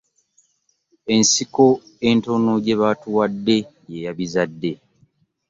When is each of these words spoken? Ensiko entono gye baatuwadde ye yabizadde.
Ensiko 1.15 1.65
entono 2.09 2.51
gye 2.63 2.75
baatuwadde 2.81 3.57
ye 3.89 3.97
yabizadde. 4.05 4.71